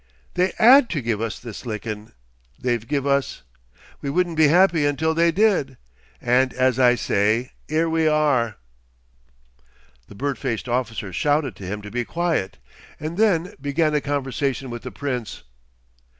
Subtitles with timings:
[0.33, 2.13] They 'ad to give us this lickin'
[2.59, 3.43] they've give us.
[4.01, 5.77] We wouldn't be happy until they did,
[6.19, 8.55] and as I say, 'ere we are!"
[10.07, 12.57] The bird faced officer shouted to him to be quiet,
[12.99, 15.43] and then began a conversation with the Prince.